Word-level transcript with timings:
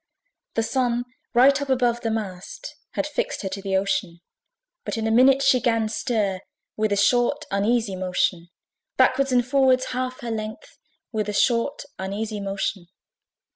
The 0.55 0.63
Sun, 0.63 1.05
right 1.35 1.61
up 1.61 1.69
above 1.69 2.01
the 2.01 2.09
mast, 2.09 2.75
Had 2.93 3.05
fixed 3.05 3.43
her 3.43 3.49
to 3.49 3.61
the 3.61 3.77
ocean: 3.77 4.21
But 4.83 4.97
in 4.97 5.05
a 5.05 5.11
minute 5.11 5.43
she 5.43 5.61
'gan 5.61 5.89
stir, 5.89 6.39
With 6.75 6.91
a 6.91 6.95
short 6.97 7.45
uneasy 7.51 7.95
motion 7.95 8.49
Backwards 8.97 9.31
and 9.31 9.45
forwards 9.45 9.91
half 9.93 10.21
her 10.21 10.31
length 10.31 10.79
With 11.11 11.29
a 11.29 11.33
short 11.33 11.83
uneasy 11.99 12.39
motion. 12.39 12.87